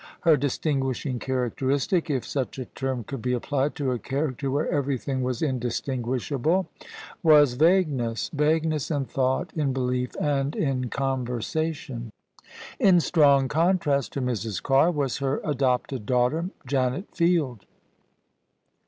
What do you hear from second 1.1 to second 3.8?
characteristic (if such a term could be applied